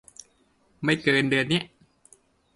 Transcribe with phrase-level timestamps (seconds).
[0.83, 1.63] ไม่เกิน เดือนเนี้ย